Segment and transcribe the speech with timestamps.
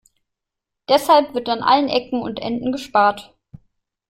[0.89, 3.35] Deshalb wird an allen Ecken und Enden gespart.